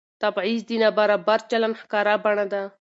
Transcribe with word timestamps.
تبعیض 0.21 0.61
د 0.67 0.71
نابرابر 0.81 1.39
چلند 1.49 1.79
ښکاره 1.81 2.15
بڼه 2.23 2.45
ده 2.51 2.61